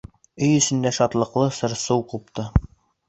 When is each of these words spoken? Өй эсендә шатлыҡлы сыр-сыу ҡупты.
Өй 0.45 0.53
эсендә 0.61 0.93
шатлыҡлы 0.99 1.51
сыр-сыу 1.59 2.07
ҡупты. 2.15 2.47